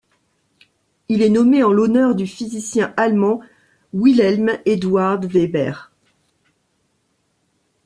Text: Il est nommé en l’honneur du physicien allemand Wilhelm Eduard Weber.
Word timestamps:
Il 1.09 1.21
est 1.21 1.29
nommé 1.29 1.61
en 1.63 1.71
l’honneur 1.71 2.15
du 2.15 2.25
physicien 2.25 2.91
allemand 2.97 3.39
Wilhelm 3.93 4.57
Eduard 4.65 5.21
Weber. 5.21 5.91